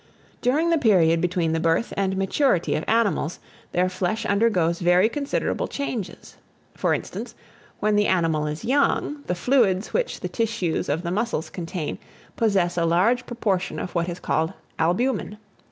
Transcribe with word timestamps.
DURING 0.41 0.71
THE 0.71 0.79
PERIOD 0.79 1.21
BETWEEN 1.21 1.51
THE 1.51 1.59
BIRTH 1.59 1.93
AND 1.95 2.17
MATURITY 2.17 2.73
OF 2.73 2.83
ANIMALS, 2.87 3.37
their 3.71 3.87
flesh 3.87 4.25
undergoes 4.25 4.79
very 4.79 5.07
considerable 5.07 5.67
changes. 5.67 6.37
For 6.73 6.95
instance, 6.95 7.35
when 7.79 7.95
the 7.95 8.07
animal 8.07 8.47
is 8.47 8.65
young, 8.65 9.21
the 9.27 9.35
fluids 9.35 9.93
which 9.93 10.21
the 10.21 10.27
tissues 10.27 10.89
of 10.89 11.03
the 11.03 11.11
muscles 11.11 11.51
contain, 11.51 11.99
possess 12.35 12.79
a 12.79 12.85
large 12.87 13.27
proportion 13.27 13.77
of 13.77 13.93
what 13.93 14.09
is 14.09 14.19
called 14.19 14.53
albumen. 14.79 15.37